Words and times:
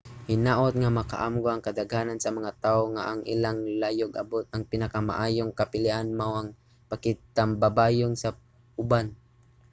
hinaut 0.29 0.73
nga 0.81 0.89
makaamgo 0.97 1.47
ang 1.51 1.65
kadaghanan 1.67 2.19
sa 2.21 2.35
mga 2.37 2.51
tawo 2.63 2.83
nga 2.93 3.03
ang 3.11 3.21
ilang 3.33 3.59
layog-abot 3.81 4.45
nga 4.47 4.69
pinakamaayong 4.71 5.57
kapilian 5.59 6.07
mao 6.19 6.33
ang 6.37 6.49
pakigtambayayong 6.89 8.15
sa 8.19 8.29
uban 8.81 9.07